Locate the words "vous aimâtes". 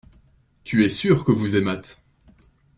1.31-2.01